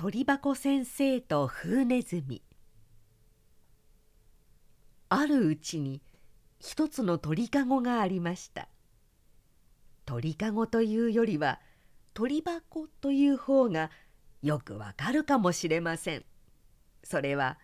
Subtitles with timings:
[0.00, 2.40] 鳥箱先生と風ネズミ。
[5.08, 6.00] あるうちに
[6.60, 8.68] 一つの鳥かごがありました。
[10.06, 11.58] 鳥かごというよりは
[12.14, 13.90] 鳥箱という方が
[14.40, 16.24] よくわかるかもしれません。
[17.02, 17.58] それは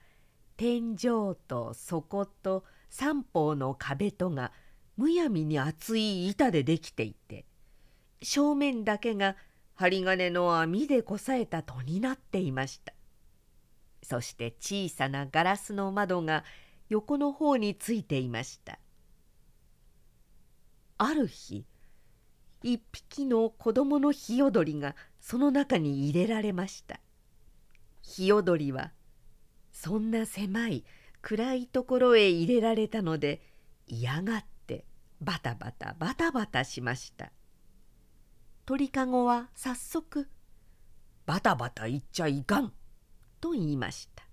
[0.57, 4.51] 天井と底と三方の壁とが
[4.97, 7.45] むやみに厚い板でできていて
[8.23, 9.37] 正面だけが
[9.75, 12.93] 針金の網でこさえた戸になっていました。
[14.03, 16.45] そして小さなガラスの窓が
[16.89, 18.79] 横の方についていました。
[20.99, 21.65] ある日
[22.63, 27.01] 一匹の子供のヒヨドリがその中に入れられました。
[28.03, 28.93] ヒヨドリは
[29.73, 30.85] そんな狭い
[31.21, 33.43] 暗いところへ入れられたので
[33.87, 34.85] 嫌がって
[35.21, 37.33] バタバタバタバタしました。
[38.67, 40.27] 鳥かごは早速
[41.27, 42.73] 「バタバタ言っちゃいかん」
[43.39, 44.25] と言いました。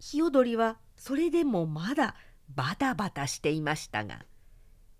[0.00, 2.16] ヒヨドリはそれでもまだ
[2.48, 4.26] バタバタしていましたが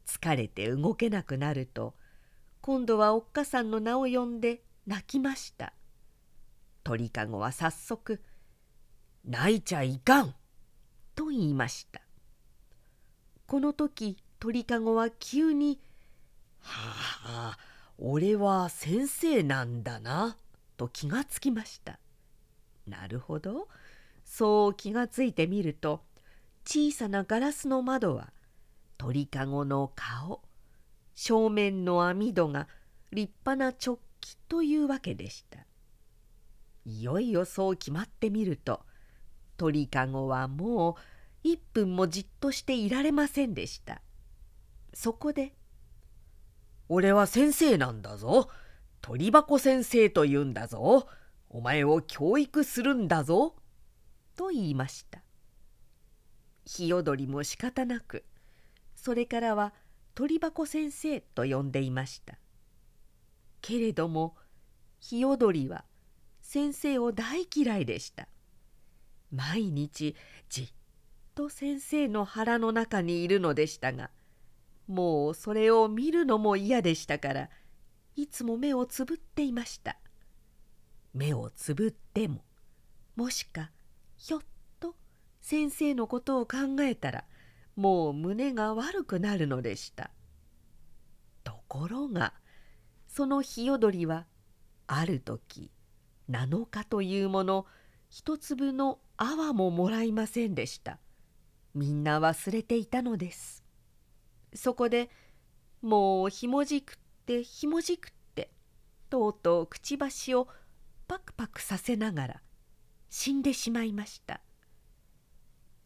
[0.06, 1.96] 疲れて動けなくなると
[2.60, 5.72] 今度はおっかさんの名を呼んで泣きました。
[6.84, 8.22] 鳥かごは早速
[9.26, 10.34] 「泣いちゃいかん」
[11.16, 12.00] と言いました。
[13.48, 15.80] この時鳥かごは急に
[16.62, 20.36] 「はあ俺は先生なんだな」
[20.76, 21.98] と気がつきました。
[22.86, 23.68] なるほど。
[24.24, 26.04] そう気がついてみると
[26.64, 28.32] 小さなガラスの窓は
[28.96, 30.42] 鳥かごの顔
[31.14, 32.68] 正面の網戸が
[33.10, 35.66] 立派な直帰というわけでした。
[36.84, 38.80] いよいよそう決まってみると
[39.56, 40.94] 鳥かごはもう
[41.44, 44.02] 一分もじっとしていられませんでした。
[44.94, 45.54] そこで
[46.94, 48.50] 「俺は先生なんだぞ。
[49.00, 51.08] 鳥箱先生と言うんだぞ。
[51.48, 53.56] お前を教育するんだぞ」
[54.36, 55.22] と言いました。
[56.66, 58.26] ヒヨドリも仕方なく。
[58.94, 59.72] それからは
[60.14, 62.38] 鳥箱先生と呼んでいました。
[63.62, 64.36] けれども
[65.00, 65.86] ヒヨドリは
[66.42, 68.28] 先生を大嫌いでした。
[69.30, 70.14] 毎日
[70.50, 70.72] じっ
[71.34, 74.10] と先生の腹の中にいるのでしたが
[74.86, 77.50] もうそれを見るのも嫌でしたから
[78.16, 79.96] いつも目をつぶっていました。
[81.14, 82.44] 目をつぶっても
[83.16, 83.70] もしか
[84.16, 84.40] ひょっ
[84.80, 84.94] と
[85.40, 87.24] 先生のことを考えたら
[87.76, 90.10] もう胸が悪くなるのでした。
[91.44, 92.34] ところが
[93.08, 94.26] そのヒヨドリは
[94.86, 95.70] ある時
[96.30, 97.66] 7日というもの
[98.08, 100.98] 一粒の泡ももらいませんでした。
[101.74, 103.61] みんな忘れていたのです。
[104.54, 105.10] そこで
[105.80, 106.96] もうひもじくっ
[107.26, 108.50] てひもじくって
[109.10, 110.48] とうとうくちばしを
[111.08, 112.42] パクパクさせながら
[113.10, 114.40] 死んでしまいました。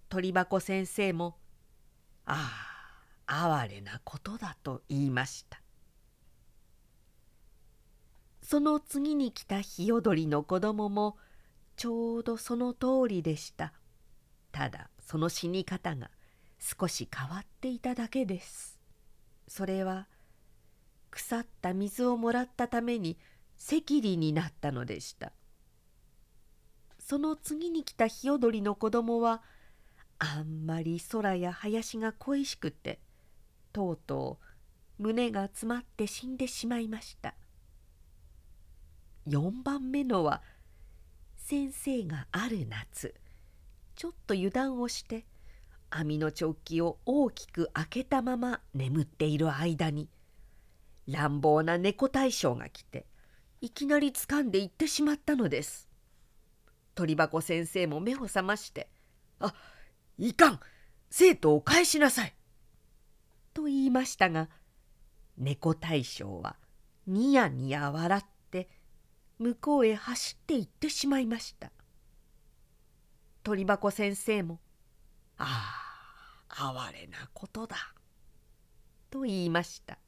[0.09, 1.39] 鳥箱先生も
[2.25, 2.53] 「あ
[3.27, 5.61] あ哀れなことだ」と言いました。
[8.43, 11.19] その次に来たヒヨドリの子供も
[11.75, 13.73] ちょうどその通りでした。
[14.53, 16.11] ただその死に方が
[16.59, 18.79] 少し変わっていただけです。
[19.49, 20.09] それは
[21.11, 23.19] 腐った水をもらったために
[23.59, 25.33] 赤痢になったのでした。
[26.99, 29.43] その次に来たヒヨドリの子供は
[30.19, 33.01] あんまり空や林が恋しくて
[33.73, 34.39] とうと
[34.99, 37.35] う胸が詰まって死んでしまいました。
[39.29, 40.43] 4番目のは
[41.37, 43.15] 先生がある夏
[43.95, 45.27] ちょっと油断をして
[45.97, 50.09] 網のチョッキを大きく開けたまま眠っている間に
[51.09, 53.07] 乱暴な猫大将が来て
[53.63, 55.89] いきなり掴んでいってしまったのです。
[56.95, 58.89] 鳥箱先生も目を覚まして
[59.39, 59.55] 「あ
[60.19, 60.61] いかん
[61.11, 62.35] 生徒を返しなさい」
[63.53, 64.49] と言いましたが
[65.37, 66.57] 猫大将は
[67.07, 68.71] ニヤニヤ笑って
[69.39, 71.71] 向こうへ走って行ってしまいました
[73.43, 74.59] 鳥箱先生も
[76.59, 77.77] 「哀れなことだ」
[79.11, 79.99] と言いました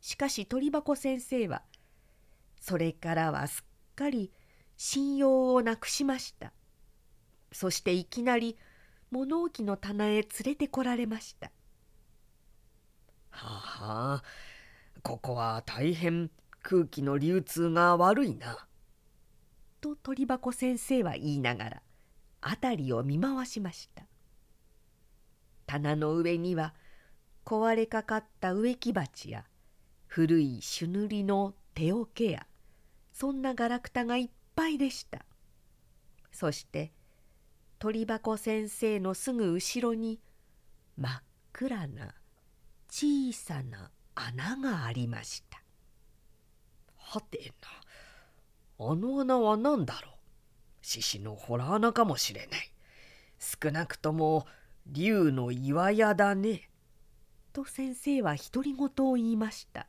[0.00, 1.62] しかし鳥箱先生は
[2.60, 4.32] それからはすっかり
[4.76, 6.52] 信用をなくしました
[7.52, 8.58] そしていきなり
[9.10, 11.50] 物置の棚へ連れてこられました
[13.30, 14.22] ははあ
[15.02, 16.30] ここは大変
[16.62, 18.66] 空気の流通が悪いな。
[19.80, 21.82] と鳥箱先生は言いながら
[22.42, 24.05] 辺りを見回しました。
[25.66, 26.74] 棚の上には
[27.44, 29.44] 壊れかかった植木鉢や
[30.06, 32.46] 古い朱塗りの手桶や
[33.12, 35.24] そんなガラクタがいっぱいでした。
[36.32, 36.92] そして
[37.78, 40.20] 鳥箱先生のすぐ後ろに
[40.96, 41.22] 真っ
[41.52, 42.14] 暗な
[42.90, 45.62] 小さな穴がありました。
[46.96, 47.52] はて
[48.78, 50.12] なあの穴は何だろう。
[50.82, 52.72] 獅子の洞穴かもしれない。
[53.38, 54.46] 少なくとも
[54.86, 56.70] 竜の岩屋だね。
[57.52, 59.86] と先生は独り言を言いました。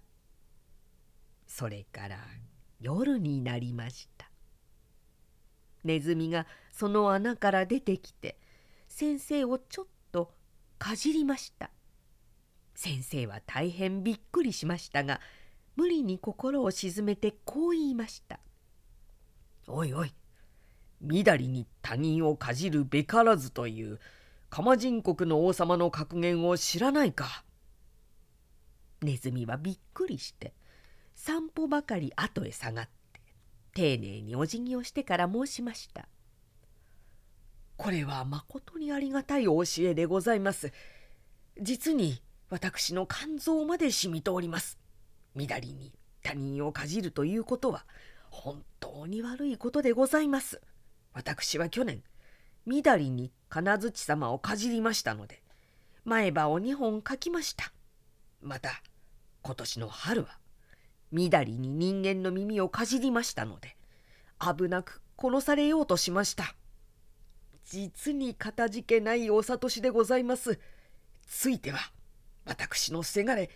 [1.46, 2.18] それから
[2.80, 4.30] 夜になりました。
[5.84, 8.38] ネズミがその穴から出てきて
[8.88, 10.32] 先生をちょっと
[10.78, 11.70] かじりました。
[12.78, 15.20] 先生は大変びっくりしましたが
[15.76, 18.40] 無理に心を鎮めてこう言いました
[19.66, 20.14] 「おいおい
[21.02, 24.00] みだりに他人をかじるべからずという
[24.58, 27.44] 鎌人国の王様の格言を知らないか。
[29.04, 30.56] ネズミはびっくりして
[31.14, 33.22] 散歩ばかり後へ下がって
[33.76, 36.08] 丁寧にお辞儀をしてから申しました
[37.78, 40.74] 「これはまことにありがたいお教えでございます。
[41.62, 44.80] 実に私の肝臓まで染みております。
[45.36, 45.94] みだりに
[46.24, 47.86] 他人をかじるということは
[48.32, 50.60] 本当に悪いことでございます。
[51.14, 52.02] 私は去年
[52.68, 55.42] みだりに金槌様をかじりましたので
[56.06, 57.74] 前歯を2本かきました。
[58.42, 58.82] また
[59.42, 60.38] 今年の春は
[61.12, 63.76] みだりに人間の耳をかじりましたので
[64.40, 66.56] 危なく殺されようとしました
[67.66, 70.60] 実にかたじけないお諭しでございます
[71.26, 71.80] ついては
[72.46, 73.50] 私のせがれ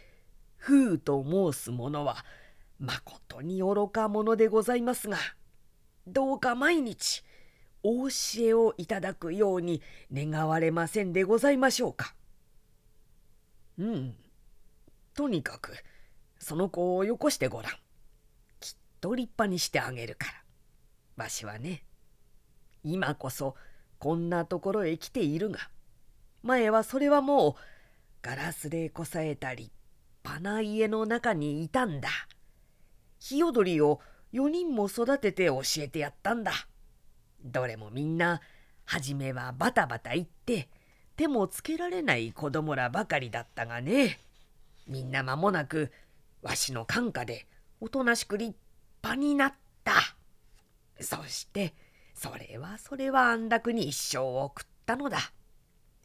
[0.60, 2.26] 風と申す者は
[2.80, 5.18] まことに愚か者でございますが
[6.08, 7.24] どうか毎日
[7.84, 9.82] お教えをいただくように
[10.14, 12.16] 願われませんでございましょうか。
[13.78, 14.16] うん、
[15.14, 15.74] とにかく
[16.40, 17.72] その子をよこしてごらん。
[18.60, 20.28] きっと立派にしてあげるか
[21.18, 21.24] ら。
[21.24, 21.84] わしはね
[22.84, 23.56] 今こそ
[24.00, 25.60] こんなところへ来ているが
[26.42, 27.54] 前はそれはもう
[28.22, 29.72] ガラスでこさえた立
[30.24, 32.10] 派な家の中にいたんだ。
[33.20, 34.00] ヒヨドリを
[34.34, 36.52] 4人も育てて教えてやったんだ。
[37.44, 38.42] どれもみんな
[38.86, 40.70] 初めはバタバタ言って
[41.16, 44.20] 手もつけられない子供らばかりだったがね。
[44.88, 45.92] みんな間もなく
[46.42, 47.48] わしの感化で
[47.80, 48.56] おとなしく立
[49.04, 49.54] 派になっ
[49.84, 49.94] た。
[51.00, 51.74] そして
[52.14, 55.20] それはそれは安楽に一生を送ったのだ。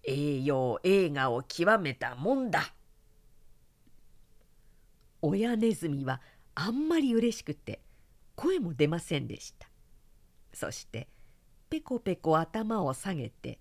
[0.05, 2.73] 栄養映画を極めたもんだ。
[5.23, 6.21] 親ネズミは
[6.55, 7.81] あんまり嬉しくて
[8.37, 9.69] 声も出ませんでした。
[10.53, 11.09] そして
[11.69, 13.59] ペコペコ頭を下げて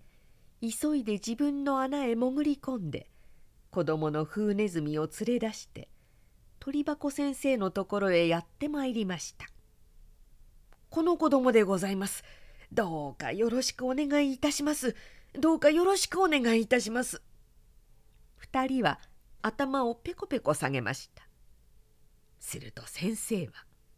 [0.62, 3.10] 急いで自分の穴へ潜り込んで
[3.72, 5.90] 子供のフネズミを連れ出して
[6.60, 9.46] 鳥箱先生のところへやってまいりました。
[10.90, 12.24] この子供でございます。
[12.72, 14.96] どうかよろしくお願いいたします。
[15.34, 17.22] どうかよろしくお願いいたします。
[18.38, 19.00] 二人は
[19.42, 21.28] 頭をペコペコ下げました。
[22.40, 23.52] すると先生は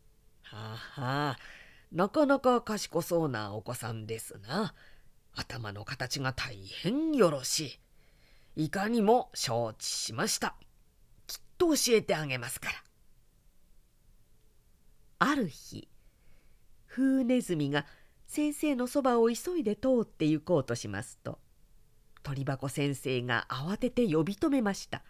[0.44, 1.38] 「はあはあ
[1.92, 4.74] なかなか賢そうなお子さんですな
[5.34, 7.80] 頭の形が大変よろし
[8.56, 10.56] いいかにも承知しました。
[11.28, 12.74] きっと教えてあげますから。
[15.20, 15.88] ある日、
[16.88, 17.86] フウネズミが
[18.26, 21.38] 先生のそばを急いで通って行こうとしますと、
[22.24, 25.04] 鳥箱先生が慌てて呼び止めました。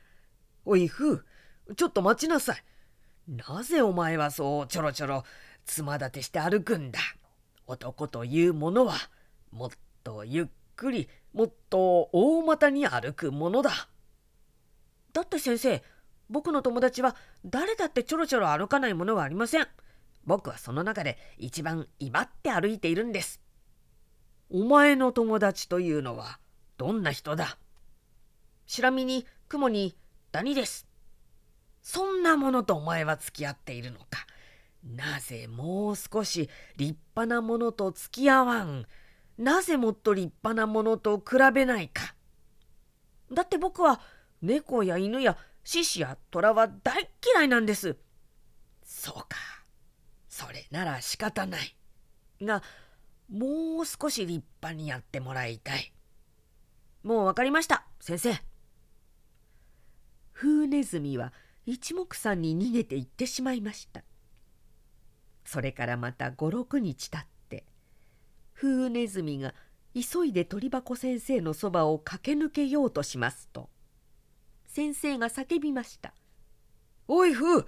[0.66, 2.64] おい、フー、ちょっと待ちなさい。
[3.30, 5.24] なぜお前はそうちょろちょろ
[5.68, 7.00] つま立てして歩くんだ。
[7.68, 8.96] 男というものは
[9.52, 9.70] もっ
[10.04, 10.46] とゆっ
[10.76, 13.72] くりもっと大股に歩くものだ。
[15.14, 15.84] だって先生、
[16.30, 19.68] 僕の友達は誰だってちょろちょろ歩かないものはありません。
[20.26, 23.42] 僕はその中で一番威張って歩いているんです。
[24.50, 26.40] お前の友達というのは
[26.78, 27.58] どんな人だ？
[28.66, 29.96] 白身に雲に
[30.32, 30.88] ダニです。
[31.82, 34.27] そんなものとお前は付き合っているのか。
[34.84, 38.86] なぜもう少し立派なものと付き合わん？
[39.38, 42.16] なぜもっと立派なものと比べないか？
[43.32, 44.00] だって僕は
[44.42, 47.98] 猫や犬や獅子や虎は大嫌いなんです。
[48.84, 49.38] そうか。
[50.30, 51.76] それなら仕方ない。
[52.42, 52.62] が、
[53.30, 55.92] もう少し立派にやってもらいたい。
[57.04, 58.36] もうわかりました、先生。
[60.32, 61.34] フウネズミは
[61.66, 64.04] 一目散に逃げていってしまいました。
[65.48, 67.66] それからまた五六日たって
[68.54, 69.56] フウネズミが
[69.96, 73.70] 急いで鳥箱先生のそばを駆け抜けようとしますと
[74.68, 76.14] 先生が叫びました
[77.08, 77.66] 「おいフー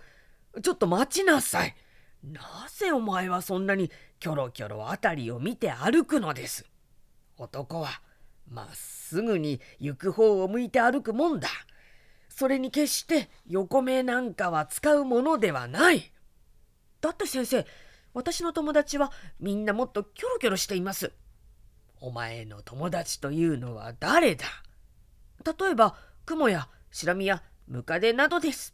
[0.62, 1.76] ちょっと待ちなさい。
[2.24, 6.66] なぜお前はそんなにキョロキョロ辺りを見て歩くのです。
[7.38, 8.02] 男は
[8.50, 11.48] まっすぐに行く方を向いて歩くもんだ。
[12.28, 16.12] それに決して横目なんかは使うものではない。
[17.02, 17.66] だって先生
[18.14, 21.12] 私の友達はみんなもっとキョロキョロしています。
[22.02, 24.46] お前の友達というのは誰だ？
[25.46, 28.74] 例えば雲やシラミやムカデなどです。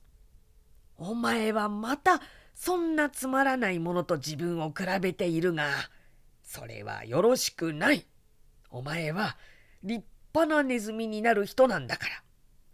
[0.97, 2.21] お前はまた
[2.53, 5.69] そんなつまらないものと自分を比べているが
[6.43, 8.05] それはよろしくない。
[8.69, 9.37] お前は
[9.83, 12.23] 立派なネズミになる人なんだから。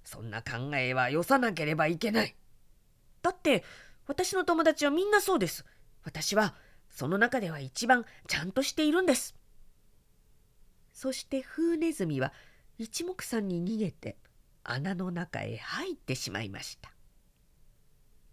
[0.03, 2.35] そんな考えはよさなければいけない。
[3.21, 3.63] だって
[4.11, 5.63] 私の友達はみんなそうです。
[6.03, 6.53] 私は
[6.89, 9.37] その中では一番ちゃんとしているんです。
[10.91, 12.33] そしてフウネズミは
[12.77, 14.17] 一目散に逃げて
[14.65, 16.91] 穴の中へ入ってしまいました。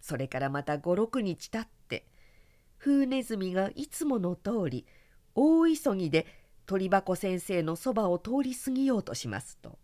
[0.01, 2.09] それからまた五六日経って
[2.79, 4.85] フウネズミがいつもの通り
[5.37, 6.27] 大急ぎで
[6.67, 9.79] 鳥箱先生のそばを通り過ぎようとしますと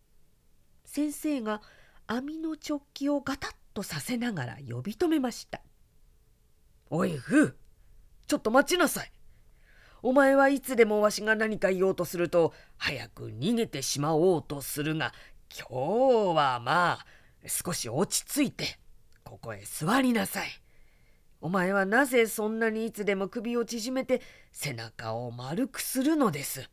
[0.84, 1.62] 先生が
[2.08, 5.60] 網のチョッキをガタッとさせながら呼び止めました
[6.90, 7.54] 「おいフー
[8.26, 9.12] ちょっと待ちなさい。
[10.02, 15.12] お前はいつでもわしが何か言おうとすると早く逃げてしまおうとするが
[15.48, 17.06] 今日はまあ
[17.46, 18.78] 少し落ち着いて
[19.24, 20.48] ここへ座りなさい。
[21.40, 24.22] お前はなぜそんなにいつでも首を縮めて
[24.52, 26.68] 背中を丸くするのです？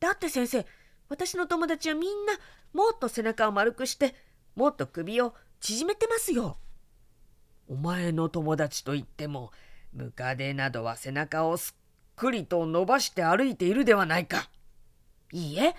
[0.00, 0.66] だって先生
[1.08, 2.32] 私の友達はみんな
[2.72, 4.14] もっと背中を丸くして
[4.56, 6.58] もっと首を縮めてますよ。
[7.68, 9.50] お前の友達といっても
[9.92, 14.50] ムカデなどは背中をすっくりと伸ばして歩いているではないか。
[15.32, 15.74] いいえ、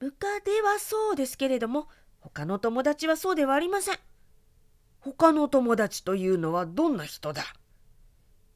[0.00, 1.88] ムカデはそうですけれども、
[2.20, 3.98] 他の友達はそうではありません。
[5.00, 7.42] 他の友達というのはどんな人だ？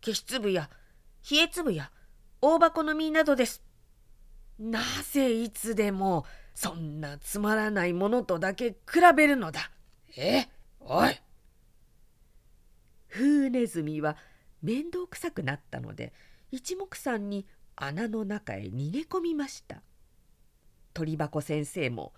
[0.05, 0.71] 消し粒や
[1.29, 1.91] 冷え粒や
[2.41, 3.63] 大箱の実などです。
[4.59, 9.71] なぜいつでもそんなつまらないものとだけ比べるのだ？
[10.17, 10.47] え？
[10.81, 11.21] おい。
[13.17, 14.17] フーネズミは
[14.63, 16.13] 面倒くさくなったので
[16.51, 19.83] 一目散に穴の中へ逃げ込みました。
[20.93, 22.13] 鳥箱先生も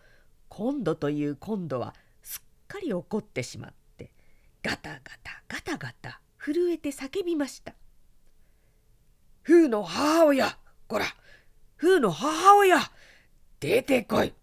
[0.48, 4.10] 今度という今度はすっかり怒ってしまって
[4.62, 7.74] ガタガタガタガタ震えて叫びました
[9.42, 11.06] 「フーの母親こら
[11.76, 12.78] フーの母親
[13.60, 14.34] 出てこい。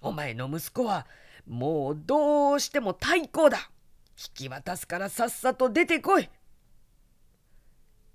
[0.00, 1.06] お前の息子は
[1.46, 3.70] もうどうしても太鼓だ。
[4.18, 6.28] 引き渡すからさっさと出てこい。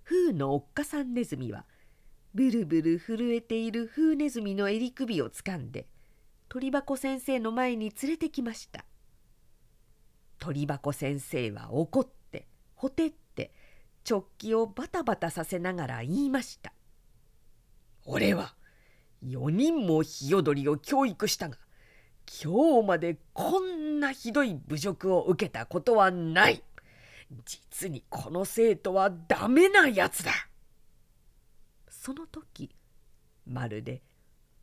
[0.04, 1.66] フーのおっかさんネズミは
[2.34, 5.88] ブルブル震えているフーネズミの襟首をつかんで
[6.50, 8.84] 鳥箱先生の前に連れてきました。
[10.40, 13.54] 鳥箱先生は怒ってほてって
[14.10, 16.74] 直帰をバタバタさせながら言いました
[18.04, 18.54] 「俺は
[19.24, 21.58] 4人もヒヨドリを教育したが
[22.26, 26.64] 今日までこんなひどい侮辱を受けたことはない。
[27.46, 30.32] 実にこの生徒はダメなやつだ。
[31.90, 32.70] その時
[33.46, 34.02] まるで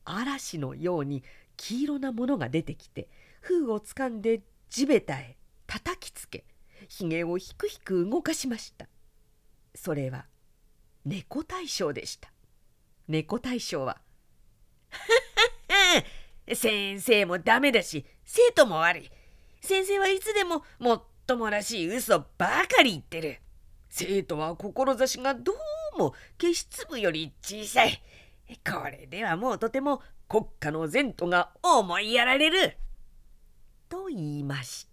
[0.05, 1.23] 嵐のように
[1.57, 3.09] 黄色なものが出てきて
[3.41, 5.37] 封をつかんで地べたへ
[5.67, 6.45] 叩きつけ
[6.89, 8.89] ひげをひくひく動かしました。
[9.75, 10.27] それは
[11.05, 12.31] 猫大将でした。
[13.09, 14.01] 猫大将は
[16.55, 19.11] 「先生もダメだし生徒も悪い
[19.61, 23.39] 先生はいつでももっともらしい嘘ばかり言ってる。
[23.89, 25.53] 生徒は志がど
[25.97, 28.03] うも消し粒より小さい。
[28.65, 32.77] これではもうとても国家の前途が思いやられる。
[33.89, 34.90] と言いました。